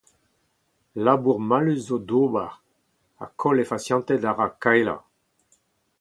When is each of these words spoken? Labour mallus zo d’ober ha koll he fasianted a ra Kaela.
Labour 1.03 1.37
mallus 1.49 1.81
zo 1.87 1.97
d’ober 2.09 2.49
ha 3.19 3.25
koll 3.39 3.59
he 3.61 3.65
fasianted 3.71 4.21
a 4.29 4.31
ra 4.37 4.47
Kaela. 4.61 4.95